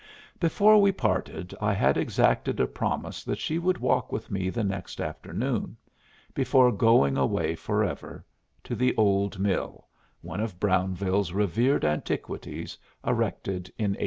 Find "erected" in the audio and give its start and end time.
13.05-13.67